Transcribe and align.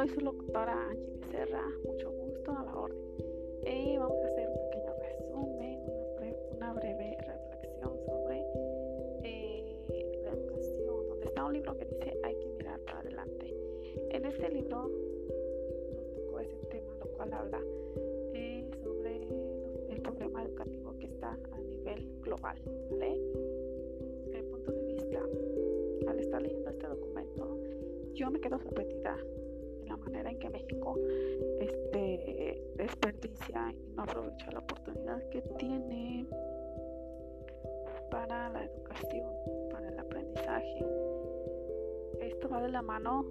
Soy 0.00 0.08
su 0.08 0.20
locutora 0.20 0.88
Angie 0.88 1.12
Becerra, 1.18 1.62
mucho 1.84 2.10
gusto 2.10 2.52
a 2.52 2.64
la 2.64 2.74
orden. 2.74 2.96
Y 3.66 3.98
vamos 3.98 4.16
a 4.24 4.28
hacer 4.28 4.48
un 4.48 4.54
pequeño 4.70 4.94
resumen, 4.98 5.80
una, 6.56 6.72
breve 6.72 7.18
reflexión 7.18 7.98
sobre 8.06 8.40
eh, 9.24 10.22
la 10.24 10.30
educación, 10.30 11.06
donde 11.06 11.26
está 11.26 11.44
un 11.44 11.52
libro 11.52 11.76
que 11.76 11.84
dice 11.84 12.18
hay 12.24 12.34
que 12.34 12.46
mirar 12.46 12.80
para 12.80 13.00
adelante. 13.00 13.54
En 14.08 14.24
este 14.24 14.48
libro 14.48 14.88
nos 14.88 16.14
tocó 16.14 16.40
ese 16.40 16.56
tema, 16.70 16.94
lo 16.98 17.06
cual 17.10 17.34
habla 17.34 17.60
eh, 18.32 18.70
sobre 18.82 19.28
el 19.90 20.00
problema 20.00 20.44
educativo 20.44 20.94
que 20.98 21.08
está 21.08 21.38
a 21.52 21.60
nivel 21.60 22.08
global. 22.22 22.56
¿vale? 22.90 23.20
el 24.32 24.44
punto 24.46 24.72
de 24.72 24.82
vista, 24.94 25.20
al 26.08 26.18
estar 26.18 26.40
leyendo 26.40 26.70
este 26.70 26.86
documento, 26.86 27.58
yo 28.14 28.30
me 28.30 28.40
quedo 28.40 28.58
sorprendida 28.60 29.18
en 29.18 29.49
la 29.90 29.96
manera 29.96 30.30
en 30.30 30.38
que 30.38 30.48
México 30.50 30.96
este, 31.60 32.62
desperdicia 32.76 33.74
y 33.76 33.92
no 33.94 34.02
aprovecha 34.02 34.50
la 34.52 34.60
oportunidad 34.60 35.28
que 35.30 35.42
tiene 35.58 36.26
para 38.10 38.48
la 38.50 38.64
educación, 38.64 39.32
para 39.70 39.88
el 39.88 39.98
aprendizaje. 39.98 40.86
Esto 42.20 42.48
va 42.48 42.62
de 42.62 42.68
la 42.68 42.82
mano 42.82 43.24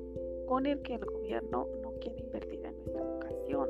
con 0.48 0.66
el 0.66 0.82
que 0.82 0.96
el 0.96 1.06
gobierno 1.06 1.68
no 1.82 1.94
quiere 2.00 2.20
invertir 2.22 2.66
en 2.66 2.76
nuestra 2.76 3.02
educación. 3.02 3.70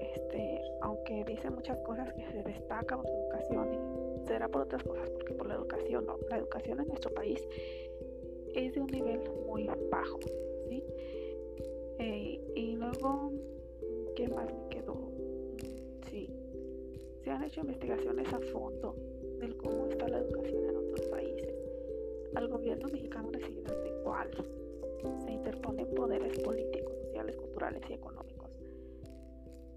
Este, 0.00 0.62
aunque 0.82 1.24
dice 1.24 1.50
muchas 1.50 1.78
cosas 1.78 2.12
que 2.14 2.26
se 2.32 2.42
destaca 2.42 2.96
por 2.96 3.06
su 3.06 3.14
educación 3.14 3.74
y 3.74 4.26
será 4.26 4.48
por 4.48 4.62
otras 4.62 4.82
cosas, 4.82 5.08
porque 5.10 5.34
por 5.34 5.46
la 5.46 5.54
educación 5.54 6.04
no. 6.06 6.18
La 6.28 6.38
educación 6.38 6.80
en 6.80 6.88
nuestro 6.88 7.10
país 7.12 7.42
es 8.54 8.74
de 8.74 8.80
un 8.80 8.88
nivel 8.88 9.20
muy 9.46 9.68
bajo. 9.90 10.18
¿sí? 10.68 10.84
¿Qué 14.16 14.28
más 14.28 14.52
me 14.52 14.68
quedó? 14.68 15.10
Sí, 16.10 16.28
se 17.22 17.30
han 17.30 17.44
hecho 17.44 17.60
investigaciones 17.60 18.32
a 18.32 18.40
fondo 18.52 18.94
de 19.38 19.56
cómo 19.56 19.86
está 19.86 20.08
la 20.08 20.18
educación 20.18 20.64
en 20.64 20.76
otros 20.76 21.00
países. 21.02 21.54
Al 22.34 22.48
gobierno 22.48 22.88
mexicano 22.88 23.30
le 23.30 23.40
sigue 23.40 23.62
igual. 24.00 24.30
Se 25.24 25.30
interponen 25.30 25.86
poderes 25.94 26.38
políticos, 26.40 26.92
sociales, 27.04 27.36
culturales 27.36 27.82
y 27.88 27.92
económicos. 27.92 28.50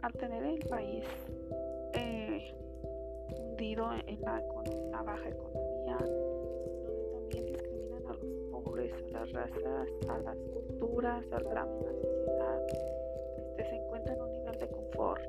Al 0.02 0.14
tener 0.14 0.44
el 0.44 0.60
país 0.68 1.06
eh, 1.94 2.56
hundido 3.38 3.92
en 4.08 4.22
la, 4.22 5.04
baja 5.04 5.30
economía, 5.30 5.98
a 9.16 9.26
las 9.26 9.32
razas, 9.32 9.90
a 10.10 10.18
las 10.20 10.38
culturas, 10.38 11.24
a 11.32 11.40
la 11.42 11.66
misma 11.66 11.92
sociedad, 11.92 12.62
se 13.64 13.76
encuentra 13.76 14.14
en 14.14 14.22
un 14.22 14.32
nivel 14.32 14.58
de 14.60 14.68
confort. 14.68 15.22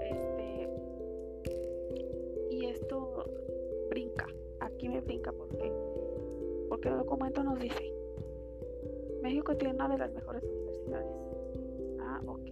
Este, 0.00 0.68
y 2.50 2.64
esto 2.66 3.24
brinca, 3.88 4.26
aquí 4.60 4.88
me 4.88 5.00
brinca 5.00 5.32
porque, 5.32 5.72
porque 6.68 6.88
el 6.88 6.98
documento 6.98 7.42
nos 7.42 7.58
dice, 7.58 7.92
México 9.22 9.56
tiene 9.56 9.74
una 9.74 9.88
de 9.88 9.98
las 9.98 10.12
mejores 10.12 10.42
universidades. 10.44 11.06
Ah, 12.00 12.20
ok. 12.26 12.50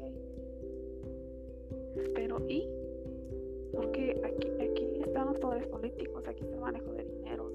Pero 2.14 2.38
¿y? 2.48 2.68
Porque 3.72 4.20
aquí, 4.24 4.48
aquí 4.60 5.00
están 5.02 5.26
los 5.26 5.38
poderes 5.38 5.66
políticos, 5.68 6.26
aquí 6.26 6.42
está 6.42 6.54
el 6.54 6.60
manejo 6.60 6.92
de 6.92 7.04
dineros, 7.04 7.52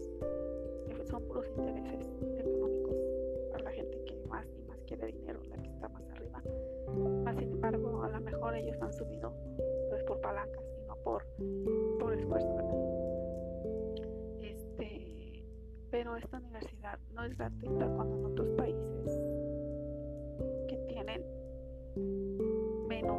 son 1.10 1.24
puros 1.24 1.46
intereses 1.58 2.08
económicos 2.40 2.96
para 3.52 3.64
la 3.66 3.72
gente 3.72 4.00
que 4.06 4.16
más 4.28 4.46
y 4.58 4.68
más 4.70 4.80
quiere 4.88 5.08
dinero, 5.08 5.40
la 5.50 5.58
que 5.58 5.70
está 5.70 5.90
más. 5.90 6.04
Más 7.24 7.36
sin 7.38 7.52
embargo, 7.52 8.04
a 8.04 8.10
lo 8.10 8.22
mejor 8.22 8.56
ellos 8.56 8.78
han 8.82 8.94
subido 8.94 9.34
pues 9.90 10.04
por 10.04 10.20
palancas 10.22 10.64
y 10.78 10.88
no 10.88 10.96
por, 11.04 11.26
por 12.00 12.14
esfuerzo, 12.14 12.58
Este, 14.42 15.46
pero 15.92 16.16
esta 16.18 16.38
universidad 16.38 17.00
no 17.14 17.24
es 17.24 17.38
gratuita 17.38 17.88
cuando 17.96 18.18
en 18.18 18.26
otros 18.26 18.50
países 18.58 19.22
que 20.68 20.78
tienen 20.88 21.24
menos 22.88 23.18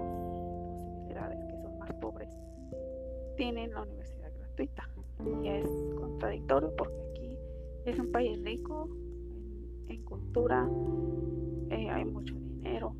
posibilidades, 0.79 1.45
que 1.47 1.63
son 1.63 1.79
más 1.79 1.93
pobres, 1.95 2.29
tienen 3.37 3.73
la 3.73 3.83
universidad 3.83 4.33
gratuita. 4.39 4.89
Y 5.43 5.49
es 5.49 5.67
contradictorio 5.97 6.75
porque 6.77 7.39
es 7.85 7.99
un 7.99 8.11
país 8.11 8.43
rico 8.43 8.89
en, 9.89 10.05
cultura, 10.05 10.69
eh, 11.71 11.89
hay 11.91 12.05
mucho 12.05 12.35
dinero, 12.35 12.95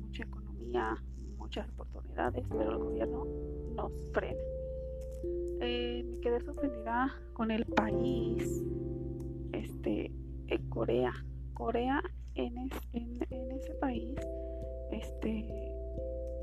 mucha 0.00 0.24
economía, 0.24 0.49
muchas 1.36 1.68
oportunidades, 1.70 2.44
pero 2.50 2.70
el 2.72 2.78
gobierno 2.78 3.26
nos 3.74 3.92
frena. 4.12 4.40
Eh, 5.60 6.04
me 6.04 6.20
quedé 6.20 6.40
sorprendida 6.40 7.14
con 7.32 7.50
el 7.50 7.64
país, 7.66 8.64
este, 9.52 10.12
Corea. 10.68 11.12
Corea 11.54 12.02
en, 12.34 12.56
ese 12.58 13.74
país, 13.80 14.14
este, 14.92 15.72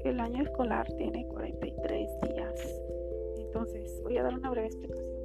el 0.04 0.20
año 0.20 0.44
escolar 0.44 0.88
tiene 0.98 1.26
43 1.28 2.10
días. 2.22 2.82
Entonces, 3.40 4.00
voy 4.04 4.18
a 4.18 4.24
dar 4.24 4.38
una 4.38 4.50
breve 4.50 4.68
explicación 4.68 5.18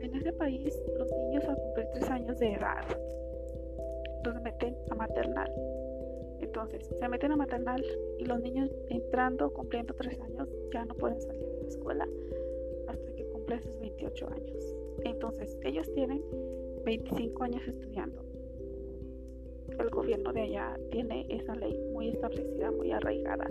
en 0.00 0.14
ese 0.14 0.32
país, 0.32 0.74
los 0.96 1.10
niños 1.10 1.44
al 1.44 1.56
cumplir 1.56 1.86
tres 1.92 2.10
años 2.10 2.38
de 2.38 2.54
edad 2.54 2.84
los 4.24 4.42
meten 4.42 4.76
a 4.90 4.94
maternal. 4.94 5.52
Entonces, 6.40 6.88
se 6.98 7.08
meten 7.08 7.32
a 7.32 7.36
maternal 7.36 7.84
y 8.18 8.24
los 8.24 8.40
niños 8.40 8.70
entrando, 8.88 9.52
cumpliendo 9.52 9.94
tres 9.94 10.20
años, 10.20 10.48
ya 10.72 10.84
no 10.84 10.94
pueden 10.94 11.20
salir 11.20 11.44
de 11.44 11.62
la 11.62 11.68
escuela 11.68 12.08
hasta 12.86 13.14
que 13.14 13.24
cumplen 13.26 13.62
sus 13.62 13.78
28 13.80 14.28
años. 14.30 14.76
Entonces, 15.04 15.56
ellos 15.64 15.92
tienen 15.94 16.22
25 16.84 17.44
años 17.44 17.62
estudiando. 17.66 18.22
El 19.78 19.90
gobierno 19.90 20.32
de 20.32 20.42
allá 20.42 20.76
tiene 20.90 21.26
esa 21.28 21.54
ley 21.54 21.78
muy 21.92 22.08
establecida, 22.08 22.70
muy 22.70 22.90
arraigada. 22.92 23.48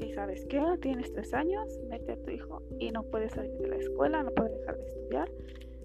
Y 0.00 0.12
sabes 0.12 0.44
qué, 0.46 0.62
tienes 0.80 1.12
tres 1.12 1.32
años, 1.34 1.78
mete 1.88 2.12
a 2.12 2.16
tu 2.16 2.30
hijo 2.30 2.62
y 2.78 2.90
no 2.90 3.02
puede 3.04 3.28
salir 3.28 3.52
de 3.58 3.68
la 3.68 3.76
escuela, 3.76 4.22
no 4.22 4.30
puede 4.30 4.58
dejar 4.58 4.76
de 4.76 4.86
estudiar 4.86 5.30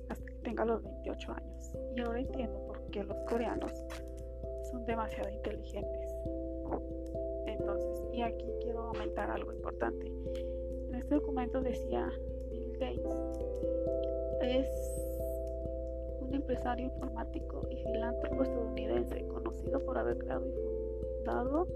hasta 0.10 0.26
que 0.26 0.36
tenga 0.36 0.66
los 0.66 0.82
28 0.84 1.32
años. 1.34 1.72
Y 1.96 2.02
ahora 2.02 2.20
entiendo 2.20 2.60
por 2.68 2.82
qué 2.92 3.04
los 3.04 3.18
coreanos 3.30 3.72
son 4.72 4.86
demasiado 4.86 5.30
inteligentes. 5.30 6.05
Entonces, 7.48 8.04
y 8.14 8.22
aquí 8.22 8.46
quiero 8.62 8.84
aumentar 8.84 9.30
algo 9.30 9.54
importante. 9.54 10.08
En 10.90 10.96
este 10.96 11.16
documento 11.16 11.62
decía 11.62 12.12
Bill 12.50 12.72
Gates 12.74 13.46
es 14.42 14.68
un 16.22 16.34
empresario 16.34 16.86
informático 16.86 17.62
y 17.70 17.78
filántropo 17.78 18.44
estadounidense 18.44 19.28
conocido 19.28 19.80
por 19.80 19.98
haber 19.98 20.18
creado 20.18 20.46
y 20.48 21.06
fundado 21.18 21.68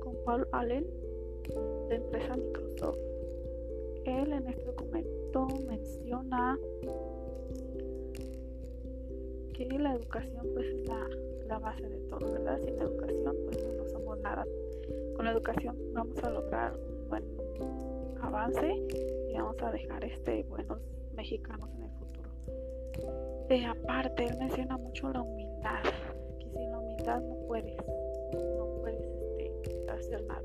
con 0.00 0.14
Paul 0.24 0.46
Allen 0.52 0.86
la 1.88 1.94
empresa 1.94 2.36
Microsoft. 2.36 2.98
Él 4.04 4.32
en 4.32 4.46
este 4.48 4.64
documento 4.64 5.46
menciona 5.66 6.58
que 9.54 9.78
la 9.78 9.94
educación 9.94 10.46
pues 10.54 10.66
es 10.66 10.88
la, 10.88 11.58
base 11.58 11.88
de 11.88 11.98
todo, 12.08 12.32
¿verdad? 12.32 12.58
Sin 12.60 12.80
educación 12.80 13.36
pues 13.44 13.74
no 13.76 13.88
somos 13.88 14.18
nada. 14.20 14.46
Con 15.20 15.26
la 15.26 15.32
educación 15.32 15.76
vamos 15.92 16.16
a 16.24 16.30
lograr 16.30 16.72
un 16.72 17.08
buen 17.10 17.24
avance 18.22 18.72
y 19.28 19.34
vamos 19.34 19.62
a 19.62 19.70
dejar 19.70 20.02
este 20.02 20.44
buenos 20.44 20.80
mexicanos 21.14 21.68
en 21.76 21.82
el 21.82 21.90
futuro. 21.90 23.46
De 23.46 23.66
aparte, 23.66 24.24
él 24.24 24.38
menciona 24.38 24.78
mucho 24.78 25.12
la 25.12 25.20
humildad, 25.20 25.82
que 26.38 26.48
sin 26.48 26.70
la 26.70 26.78
humildad 26.78 27.20
no 27.20 27.34
puedes, 27.46 27.76
no 28.32 28.64
puedes 28.80 29.06
este, 29.36 29.90
hacer 29.90 30.22
nada. 30.22 30.42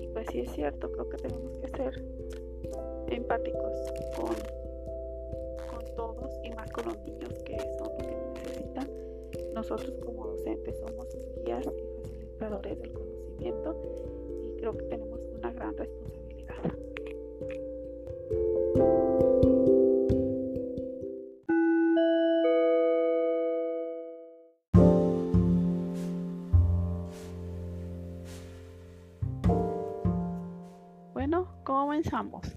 Y 0.00 0.06
pues 0.06 0.28
sí 0.30 0.42
es 0.42 0.52
cierto, 0.52 0.92
creo 0.92 1.08
que 1.08 1.16
tenemos 1.16 1.50
que 1.60 1.68
ser 1.76 2.04
empáticos 3.08 3.92
con, 4.14 4.36
con 5.76 5.96
todos 5.96 6.30
y 6.44 6.50
más 6.50 6.70
con 6.70 6.84
los 6.84 6.98
niños 7.00 7.32
que 7.44 7.58
son 7.58 7.88
los 7.88 8.06
que 8.06 8.16
necesitan. 8.32 8.88
Nosotros 9.54 9.92
como 10.04 10.28
docentes 10.28 10.78
somos 10.78 11.08
guías 11.44 11.66
y 11.66 12.00
facilitadores 12.00 12.78
del 12.78 12.92
conocimiento 12.92 13.13
y 13.48 14.56
creo 14.58 14.76
que 14.76 14.84
tenemos 14.86 15.20
una 15.38 15.52
gran 15.52 15.76
responsabilidad. 15.76 16.54
Bueno, 31.12 31.48
comenzamos. 31.64 32.56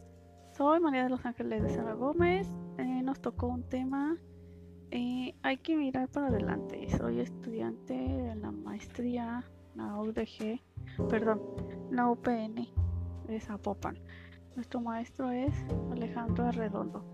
Soy 0.51 0.79
María 0.79 1.03
de 1.03 1.09
los 1.09 1.25
Ángeles 1.25 1.63
de 1.63 1.69
Sara 1.69 1.93
Gómez. 1.93 2.47
Eh, 2.77 3.01
nos 3.03 3.19
tocó 3.21 3.47
un 3.47 3.63
tema 3.63 4.17
Eh, 4.91 5.35
hay 5.43 5.57
que 5.57 5.75
mirar 5.75 6.07
para 6.09 6.27
adelante. 6.27 6.87
Soy 6.97 7.19
estudiante 7.19 7.93
de 7.93 8.35
la 8.35 8.51
maestría, 8.51 9.43
la 9.75 9.99
UDG, 10.01 10.61
perdón, 11.05 11.41
la 11.91 12.09
UPN 12.09 12.67
de 13.27 13.39
Zapopan. 13.39 13.97
Nuestro 14.55 14.81
maestro 14.81 15.31
es 15.31 15.53
Alejandro 15.91 16.45
Arredondo. 16.45 17.05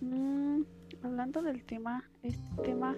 Mm, 0.00 0.62
hablando 1.02 1.42
del 1.42 1.64
tema, 1.64 2.04
este 2.22 2.62
tema 2.62 2.94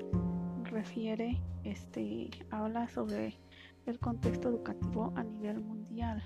refiere, 0.64 1.40
este, 1.64 2.30
habla 2.50 2.88
sobre 2.88 3.38
el 3.86 3.98
contexto 3.98 4.48
educativo 4.48 5.12
a 5.16 5.22
nivel 5.22 5.60
mundial. 5.60 6.22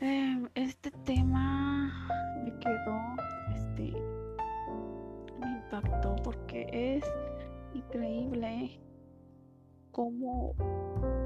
Em, 0.00 0.48
este 0.54 0.90
tema 1.04 2.08
me 2.44 2.58
quedó, 2.58 2.98
este, 3.56 3.92
me 5.40 5.50
impactó 5.58 6.16
porque 6.22 6.66
es 6.72 7.04
increíble 7.74 8.80
cómo 9.92 10.54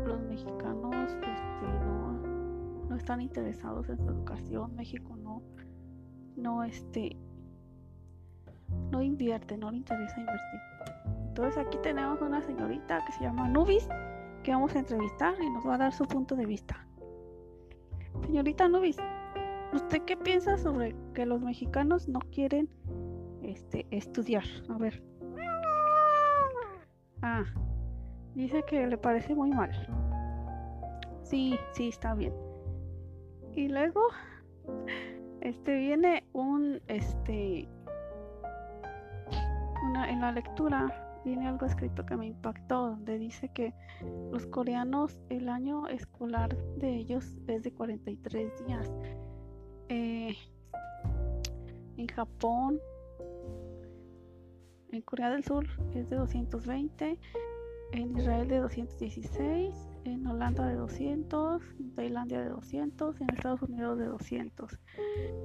los 0.05 0.21
mexicanos 0.23 0.95
este, 1.13 1.27
no, 1.85 2.13
no, 2.89 2.97
están 2.97 3.21
interesados 3.21 3.89
en 3.89 3.99
su 3.99 4.09
educación. 4.09 4.75
México 4.75 5.17
no, 5.17 5.43
no, 6.37 6.65
este, 6.65 7.17
no 8.91 9.03
invierte, 9.03 9.57
no 9.57 9.71
le 9.71 9.79
interesa 9.79 10.21
invertir. 10.21 10.61
Entonces 11.29 11.59
aquí 11.59 11.79
tenemos 11.83 12.21
una 12.21 12.41
señorita 12.43 13.05
que 13.07 13.13
se 13.13 13.23
llama 13.23 13.49
Nubis 13.49 13.89
que 14.45 14.53
vamos 14.53 14.77
a 14.77 14.79
entrevistar 14.79 15.35
y 15.43 15.51
nos 15.51 15.67
va 15.67 15.75
a 15.75 15.79
dar 15.79 15.93
su 15.93 16.05
punto 16.05 16.37
de 16.37 16.47
vista. 16.47 16.87
Señorita 18.27 18.69
Nubis, 18.69 18.99
¿usted 19.73 20.03
qué 20.03 20.17
piensa 20.17 20.57
sobre 20.59 20.95
que 21.15 21.27
los 21.27 21.41
mexicanos 21.41 22.09
no 22.09 22.21
quieren 22.31 22.69
este, 23.43 23.87
estudiar? 23.91 24.45
A 24.69 24.79
ver. 24.79 25.03
Ah, 27.23 27.45
dice 28.35 28.63
que 28.65 28.87
le 28.87 28.99
parece 28.99 29.35
muy 29.35 29.51
mal. 29.51 29.71
Sí, 31.23 31.59
sí, 31.73 31.89
está 31.89 32.15
bien. 32.15 32.35
Y 33.55 33.69
luego, 33.69 34.01
este 35.41 35.77
viene 35.77 36.25
un, 36.33 36.81
este, 36.89 37.69
una, 39.89 40.11
en 40.11 40.21
la 40.21 40.33
lectura 40.33 41.05
viene 41.25 41.49
algo 41.49 41.67
escrito 41.67 42.05
que 42.05 42.17
me 42.17 42.27
impactó, 42.27 42.91
donde 42.91 43.19
dice 43.19 43.49
que 43.49 43.73
los 44.31 44.47
coreanos, 44.47 45.21
el 45.31 45.49
año 45.49 45.89
escolar 45.89 46.57
de 46.77 46.97
ellos 46.97 47.37
es 47.47 47.63
de 47.63 47.73
43 47.73 48.67
días. 48.67 48.93
Eh, 49.89 50.37
en 51.97 52.07
Japón, 52.09 52.81
en 54.93 55.03
Corea 55.03 55.31
del 55.31 55.45
Sur 55.45 55.67
es 55.95 56.09
de 56.11 56.17
220, 56.17 57.19
en 57.93 58.19
Israel 58.19 58.49
de 58.49 58.59
216, 58.59 59.75
en 60.05 60.27
Holanda 60.27 60.67
de 60.67 60.75
200, 60.75 61.63
en 61.79 61.95
Tailandia 61.95 62.41
de 62.41 62.49
200, 62.49 63.21
en 63.21 63.31
Estados 63.31 63.63
Unidos 63.63 63.99
de 63.99 64.07
200. 64.07 64.79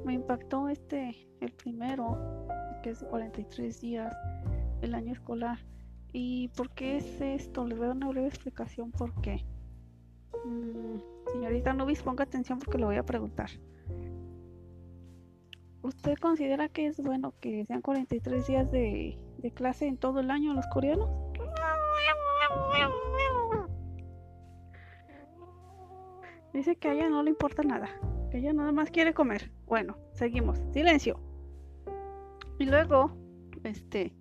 Me 0.06 0.13
impactó 0.13 0.69
este, 0.69 1.27
el 1.41 1.51
primero, 1.53 2.47
que 2.83 2.91
es 2.91 3.01
de 3.01 3.07
43 3.07 3.81
días 3.81 4.15
el 4.81 4.95
año 4.95 5.13
escolar. 5.13 5.59
¿Y 6.12 6.47
por 6.50 6.71
qué 6.71 6.97
es 6.97 7.21
esto? 7.21 7.65
Les 7.68 7.77
voy 7.77 7.86
a 7.86 7.88
dar 7.89 7.97
una 7.97 8.09
breve 8.09 8.27
explicación 8.27 8.91
por 8.91 9.13
qué. 9.21 9.45
Mm, 10.45 10.97
señorita 11.31 11.74
Nubis, 11.74 12.01
ponga 12.01 12.24
atención 12.24 12.59
porque 12.59 12.77
lo 12.77 12.88
voy 12.88 12.97
a 12.97 13.06
preguntar. 13.06 13.50
¿Usted 15.81 16.15
considera 16.18 16.68
que 16.68 16.88
es 16.88 17.00
bueno 17.00 17.33
que 17.39 17.65
sean 17.65 17.81
43 17.81 18.47
días 18.47 18.71
de 18.71 19.18
clase 19.53 19.88
en 19.88 19.97
todo 19.97 20.19
el 20.19 20.31
año 20.31 20.53
los 20.53 20.68
coreanos? 20.68 21.29
Dice 26.54 26.75
que 26.75 26.90
a 26.90 26.94
ella 26.94 27.10
no 27.10 27.24
le 27.24 27.30
importa 27.30 27.63
nada, 27.63 27.88
que 28.31 28.40
ella 28.40 28.54
nada 28.54 28.72
más 28.72 28.92
quiere 28.92 29.13
comer. 29.13 29.51
Bueno, 29.66 29.98
seguimos. 30.13 30.60
Silencio. 30.74 31.19
Y 32.57 32.66
luego, 32.66 33.16
este, 33.63 34.13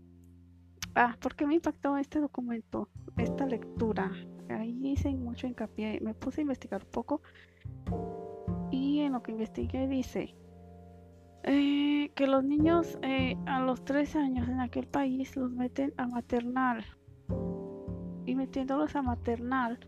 Ah, 1.00 1.16
¿por 1.20 1.36
qué 1.36 1.46
me 1.46 1.54
impactó 1.54 1.96
este 1.96 2.18
documento, 2.18 2.88
esta 3.18 3.46
lectura? 3.46 4.10
Ahí 4.48 4.76
hice 4.82 5.10
mucho 5.10 5.46
hincapié, 5.46 6.00
me 6.00 6.12
puse 6.12 6.40
a 6.40 6.42
investigar 6.42 6.82
un 6.82 6.90
poco 6.90 7.22
y 8.72 8.98
en 9.02 9.12
lo 9.12 9.22
que 9.22 9.30
investigué 9.30 9.86
dice 9.86 10.34
eh, 11.44 12.10
que 12.16 12.26
los 12.26 12.42
niños 12.42 12.98
eh, 13.02 13.36
a 13.46 13.60
los 13.60 13.84
tres 13.84 14.16
años 14.16 14.48
en 14.48 14.58
aquel 14.58 14.88
país 14.88 15.36
los 15.36 15.52
meten 15.52 15.94
a 15.98 16.08
maternal 16.08 16.84
metiéndolos 18.38 18.96
a 18.96 19.02
maternal 19.02 19.78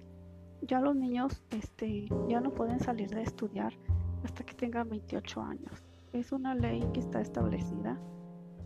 ya 0.61 0.81
los 0.81 0.95
niños 0.95 1.43
este, 1.51 2.09
ya 2.29 2.41
no 2.41 2.53
pueden 2.53 2.81
salir 2.81 3.09
de 3.09 3.23
estudiar 3.23 3.73
hasta 4.25 4.45
que 4.45 4.53
tengan 4.53 4.91
28 4.91 5.41
años. 5.41 5.83
Es 6.13 6.33
una 6.33 6.55
ley 6.55 6.87
que 6.93 7.01
está 7.01 7.21
establecida 7.21 7.99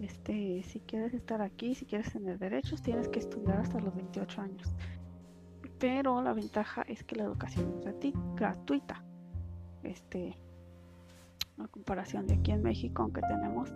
este, 0.01 0.63
si 0.65 0.81
quieres 0.81 1.15
estar 1.15 1.41
aquí, 1.41 1.75
si 1.75 1.87
quieres 1.87 2.13
tener 2.13 2.39
derechos, 2.39 2.83
tienes 2.83 3.09
que 3.09 3.21
estudiar 3.21 3.59
hasta 3.59 3.79
los 3.79 3.95
28 3.95 4.41
años. 4.41 4.75
Pero 5.79 6.21
la 6.23 6.33
ventaja 6.33 6.83
es 6.83 7.05
que 7.05 7.17
la 7.17 7.25
educación 7.25 7.81
es 7.85 8.13
gratuita. 8.35 9.05
Este, 9.83 10.37
a 11.59 11.69
comparación 11.69 12.27
de 12.27 12.35
aquí 12.35 12.51
en 12.51 12.63
México, 12.63 13.03
aunque 13.03 13.21
tenemos 13.21 13.71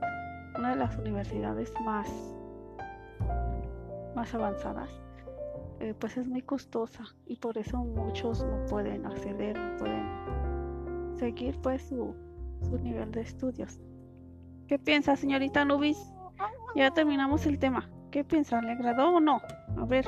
una 0.59 0.71
de 0.71 0.77
las 0.77 0.97
universidades 0.97 1.73
más, 1.85 2.11
más 4.17 4.35
avanzadas, 4.35 4.91
eh, 5.81 5.95
pues 5.99 6.17
es 6.17 6.27
muy 6.27 6.43
costosa 6.43 7.05
y 7.27 7.37
por 7.37 7.57
eso 7.57 7.79
muchos 7.79 8.45
no 8.45 8.67
pueden 8.67 9.07
acceder, 9.07 9.57
no 9.57 9.77
pueden 9.77 11.17
seguir 11.17 11.57
pues 11.61 11.83
su, 11.83 12.15
su 12.63 12.79
nivel 12.79 13.13
de 13.13 13.21
estudios. 13.21 13.81
¿Qué 14.67 14.79
piensa, 14.79 15.17
señorita 15.17 15.65
Nubis? 15.65 15.99
Ya 16.75 16.91
terminamos 16.91 17.47
el 17.47 17.59
tema. 17.59 17.89
¿Qué 18.11 18.25
piensa? 18.25 18.61
¿Le 18.61 18.73
agradó 18.73 19.11
o 19.17 19.21
no? 19.21 19.41
A 19.77 19.85
ver. 19.85 20.07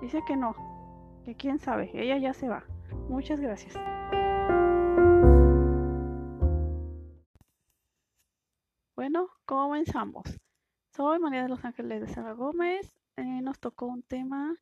Dice 0.00 0.20
que 0.26 0.36
no. 0.36 0.54
Que 1.24 1.34
quién 1.34 1.58
sabe. 1.58 1.90
Ella 1.94 2.18
ya 2.18 2.32
se 2.32 2.48
va. 2.48 2.64
Muchas 3.08 3.38
gracias. 3.40 3.74
Bueno, 8.96 9.28
comenzamos. 9.44 10.24
Soy 10.94 11.18
María 11.18 11.44
de 11.44 11.48
los 11.48 11.64
Ángeles 11.64 12.02
de 12.02 12.08
Sara 12.08 12.32
Gómez. 12.32 12.94
Eh, 13.16 13.40
nos 13.40 13.58
tocó 13.58 13.86
un 13.86 14.02
tema. 14.02 14.54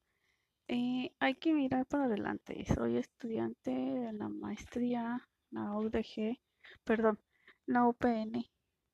Eh, 0.68 1.12
hay 1.18 1.34
que 1.34 1.52
mirar 1.52 1.86
para 1.86 2.04
adelante. 2.04 2.64
Soy 2.72 2.98
estudiante 2.98 3.72
de 3.72 4.12
la 4.12 4.28
maestría 4.28 5.28
la 5.50 5.72
UDG, 5.72 6.38
perdón, 6.84 7.18
la 7.66 7.84
UPN 7.88 8.48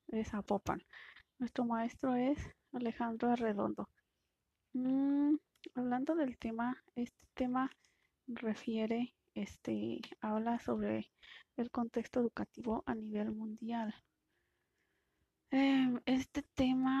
de 0.07 0.25
Zapopan. 0.25 0.83
Nuestro 1.37 1.65
maestro 1.65 2.15
es 2.15 2.39
Alejandro 2.73 3.29
Arredondo. 3.29 3.87
Mm, 4.73 5.35
hablando 5.75 6.15
del 6.15 6.39
tema, 6.39 6.83
este 6.95 7.27
tema 7.35 7.69
refiere, 8.25 9.13
este, 9.35 10.01
habla 10.21 10.57
sobre 10.57 11.11
el 11.55 11.69
contexto 11.69 12.19
educativo 12.19 12.83
a 12.87 12.95
nivel 12.95 13.31
mundial. 13.31 13.93
Em, 15.51 16.01
este 16.05 16.41
tema 16.55 16.96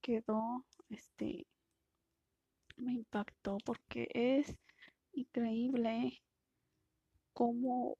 quedó, 0.00 0.64
este, 0.88 1.46
me 2.76 2.92
impactó 2.94 3.58
porque 3.64 4.08
es 4.14 4.56
increíble 5.12 6.22
cómo 7.32 7.96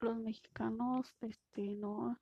los 0.00 0.18
mexicanos 0.18 1.14
este, 1.20 1.74
no, 1.76 2.18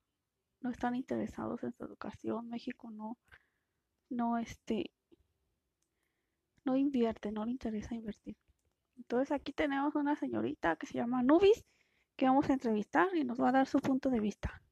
no 0.61 0.71
están 0.71 0.95
interesados 0.95 1.63
en 1.63 1.73
su 1.73 1.85
educación. 1.85 2.49
México 2.49 2.91
no, 2.91 3.17
no, 4.09 4.39
este, 4.39 4.91
no 6.65 6.77
invierte, 6.77 7.33
no 7.33 7.45
le 7.45 7.53
interesa 7.53 7.95
invertir. 7.95 8.37
Entonces 8.97 9.33
aquí 9.33 9.53
tenemos 9.53 9.95
una 9.95 10.17
señorita 10.17 10.77
que 10.77 10.87
se 10.87 10.95
llama 10.95 11.23
Nubis, 11.23 11.65
que 12.17 12.27
vamos 12.27 12.49
a 12.49 12.55
entrevistar 12.55 13.15
y 13.15 13.25
nos 13.25 13.41
va 13.41 13.49
a 13.49 13.53
dar 13.53 13.67
su 13.67 13.79
punto 13.81 14.09
de 14.09 14.21
vista. 14.21 14.63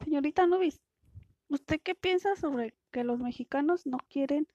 Señorita 0.00 0.46
Nubis, 0.46 0.80
¿usted 1.48 1.80
qué 1.82 1.94
piensa 1.94 2.34
sobre 2.36 2.74
que 2.90 3.04
los 3.04 3.18
mexicanos 3.20 3.86
no 3.86 3.98
quieren 4.08 4.48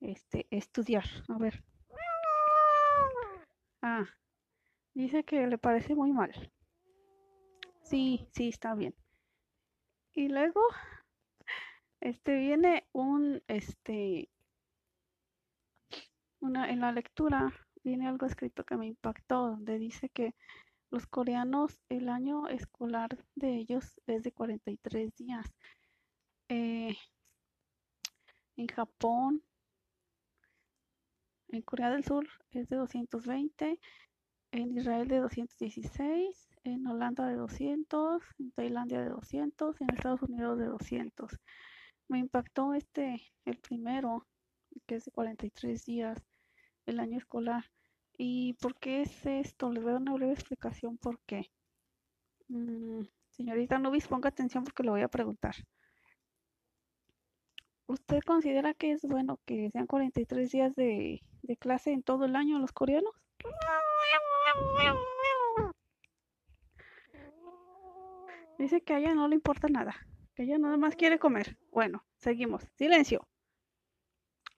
este, 0.00 0.46
estudiar? 0.50 1.04
A 1.28 1.38
ver. 1.38 1.64
Ah, 3.82 4.06
Dice 4.94 5.24
que 5.24 5.46
le 5.46 5.58
parece 5.58 5.94
muy 5.94 6.12
mal. 6.12 6.32
Sí, 7.82 8.28
sí, 8.32 8.48
está 8.48 8.74
bien. 8.74 8.94
Y 10.14 10.28
luego, 10.28 10.60
este 12.00 12.36
viene 12.36 12.86
un, 12.92 13.42
este, 13.48 14.28
una, 16.40 16.70
en 16.70 16.80
la 16.80 16.92
lectura 16.92 17.52
viene 17.82 18.06
algo 18.08 18.26
escrito 18.26 18.64
que 18.64 18.76
me 18.76 18.86
impactó, 18.86 19.48
donde 19.48 19.78
dice 19.78 20.08
que 20.10 20.34
Los 20.90 21.06
coreanos, 21.06 21.80
el 21.90 22.08
año 22.10 22.48
escolar 22.48 23.10
de 23.36 23.56
ellos 23.56 24.00
es 24.06 24.24
de 24.24 24.32
43 24.32 25.14
días. 25.16 25.46
Eh, 26.48 26.96
en 28.60 28.66
Japón, 28.66 29.42
en 31.48 31.62
Corea 31.62 31.90
del 31.90 32.04
Sur 32.04 32.28
es 32.50 32.68
de 32.68 32.76
220, 32.76 33.80
en 34.52 34.76
Israel 34.76 35.08
de 35.08 35.18
216, 35.18 36.50
en 36.64 36.86
Holanda 36.86 37.26
de 37.26 37.36
200, 37.36 38.22
en 38.38 38.50
Tailandia 38.52 39.00
de 39.00 39.08
200, 39.08 39.80
en 39.80 39.90
Estados 39.94 40.22
Unidos 40.22 40.58
de 40.58 40.66
200. 40.66 41.38
Me 42.08 42.18
impactó 42.18 42.74
este, 42.74 43.22
el 43.46 43.56
primero, 43.56 44.26
que 44.86 44.96
es 44.96 45.06
de 45.06 45.10
43 45.10 45.84
días, 45.86 46.22
el 46.84 47.00
año 47.00 47.16
escolar. 47.16 47.64
¿Y 48.18 48.54
por 48.60 48.78
qué 48.78 49.02
es 49.02 49.24
esto? 49.24 49.72
Les 49.72 49.82
voy 49.82 49.90
a 49.90 49.92
dar 49.94 50.02
una 50.02 50.12
breve 50.12 50.32
explicación 50.32 50.98
por 50.98 51.18
qué. 51.20 51.50
Mm, 52.48 53.04
señorita 53.30 53.78
Nubis, 53.78 54.06
ponga 54.06 54.28
atención 54.28 54.64
porque 54.64 54.82
le 54.82 54.90
voy 54.90 55.00
a 55.00 55.08
preguntar. 55.08 55.54
¿Usted 57.90 58.20
considera 58.24 58.72
que 58.72 58.92
es 58.92 59.02
bueno 59.02 59.40
que 59.46 59.68
sean 59.72 59.88
43 59.88 60.52
días 60.52 60.76
de, 60.76 61.20
clase 61.58 61.90
en 61.90 62.04
todo 62.04 62.24
el 62.24 62.36
año 62.36 62.60
los 62.60 62.70
coreanos? 62.70 63.12
Dice 68.58 68.80
que 68.82 68.94
a 68.94 68.98
ella 68.98 69.16
no 69.16 69.26
le 69.26 69.34
importa 69.34 69.66
nada, 69.66 69.96
que 70.36 70.44
ella 70.44 70.56
nada 70.58 70.76
más 70.76 70.94
quiere 70.94 71.18
comer. 71.18 71.58
Bueno, 71.72 72.04
seguimos. 72.16 72.62
Silencio. 72.76 73.26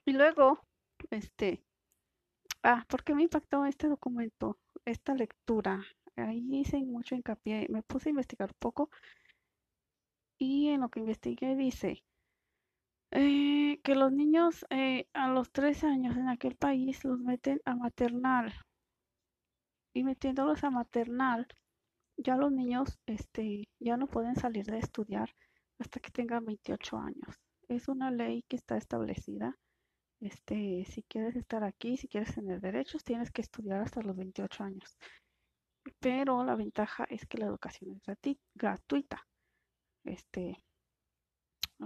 Y 0.05 0.13
luego, 0.13 0.61
este, 1.09 1.65
ah, 2.63 2.85
¿por 2.87 3.03
qué 3.03 3.15
me 3.15 3.23
impactó 3.23 3.65
este 3.65 3.89
documento, 3.89 4.59
esta 4.85 5.15
lectura? 5.15 5.83
Ahí 6.17 6.47
hice 6.51 6.77
mucho 6.85 7.15
hincapié, 7.15 7.67
me 7.71 7.83
puse 7.83 8.11
a 8.11 8.11
investigar 8.11 8.51
un 8.51 8.59
poco 8.59 8.91
y 10.37 10.69
en 10.69 10.83
lo 10.83 10.91
que 10.91 11.01
investigué 11.01 11.57
dice 11.57 12.05
eh, 13.13 13.81
que 13.85 13.95
los 13.95 14.11
niños 14.13 14.65
eh, 14.71 15.07
a 15.13 15.29
los 15.29 15.51
tres 15.53 15.85
años 15.85 16.17
en 16.17 16.29
aquel 16.29 16.57
país 16.57 17.05
los 17.05 17.19
meten 17.21 17.61
a 17.65 17.75
maternal 17.77 18.53
y 19.95 20.03
metiéndolos 20.03 20.65
a 20.65 20.71
maternal 20.71 21.47
ya 22.17 22.37
los 22.37 22.53
niños 22.53 22.99
este, 23.07 23.69
ya 23.79 23.97
no 23.97 24.07
pueden 24.07 24.37
salir 24.37 24.65
de 24.67 24.79
estudiar 24.79 25.35
hasta 25.79 26.01
que 26.01 26.11
tengan 26.11 26.45
28 26.45 26.97
años. 26.99 27.41
Es 27.69 27.89
una 27.89 28.11
ley 28.11 28.45
que 28.49 28.57
está 28.57 28.77
establecida. 28.77 29.59
Este, 30.21 30.85
si 30.87 31.03
quieres 31.03 31.37
estar 31.37 31.65
aquí, 31.65 31.97
si 31.97 32.09
quieres 32.09 32.35
tener 32.35 32.61
derechos, 32.61 33.03
tienes 33.05 33.31
que 33.31 33.43
estudiar 33.43 33.81
hasta 33.81 34.03
los 34.03 34.17
28 34.17 34.65
años. 34.65 34.97
Pero 36.01 36.45
la 36.45 36.55
ventaja 36.55 37.05
es 37.11 37.27
que 37.27 37.39
la 37.39 37.47
educación 37.47 38.01
es 38.07 38.37
gratuita. 38.55 39.27
Este, 40.05 40.57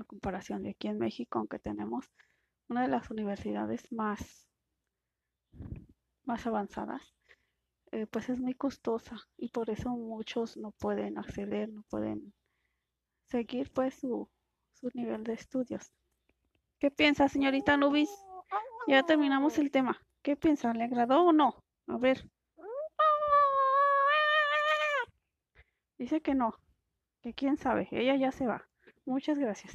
a 0.00 0.04
comparación 0.04 0.62
de 0.62 0.70
aquí 0.70 0.88
en 0.88 0.98
México, 0.98 1.38
aunque 1.38 1.58
tenemos 1.58 2.10
una 2.68 2.82
de 2.82 2.88
las 2.88 3.10
universidades 3.10 3.90
más, 3.92 4.48
más 6.24 6.46
avanzadas, 6.46 7.14
eh, 7.92 8.06
pues 8.06 8.28
es 8.28 8.38
muy 8.38 8.54
costosa 8.54 9.16
y 9.36 9.50
por 9.50 9.70
eso 9.70 9.90
muchos 9.90 10.56
no 10.56 10.72
pueden 10.72 11.18
acceder, 11.18 11.68
no 11.68 11.82
pueden 11.88 12.34
seguir 13.24 13.72
pues 13.72 13.94
su, 13.94 14.28
su 14.72 14.90
nivel 14.94 15.24
de 15.24 15.34
estudios. 15.34 15.92
¿Qué 16.78 16.90
piensa, 16.90 17.28
señorita 17.28 17.76
Nubis? 17.76 18.10
Ya 18.86 19.02
terminamos 19.04 19.58
el 19.58 19.70
tema. 19.70 20.00
¿Qué 20.22 20.36
piensa? 20.36 20.72
¿Le 20.74 20.84
agradó 20.84 21.22
o 21.22 21.32
no? 21.32 21.64
A 21.86 21.96
ver. 21.96 22.28
Dice 25.98 26.20
que 26.20 26.34
no, 26.34 26.54
que 27.22 27.32
quién 27.32 27.56
sabe, 27.56 27.88
ella 27.90 28.16
ya 28.16 28.30
se 28.30 28.46
va. 28.46 28.68
Muchas 29.06 29.38
gracias. 29.38 29.72